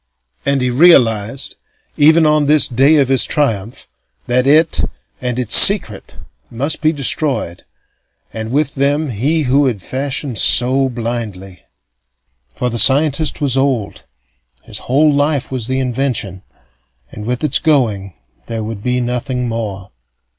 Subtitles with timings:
[0.47, 1.57] And he realized
[1.95, 3.87] even on this day of his triumph
[4.25, 4.83] that it
[5.21, 6.15] and its secret
[6.49, 7.65] must be destroyed,
[8.33, 11.65] and with them he who had fashioned so blindly.
[12.55, 14.05] For the scientist was old,
[14.63, 16.41] his whole life was the invention,
[17.11, 18.15] and with its going
[18.47, 19.91] there would be nothing more.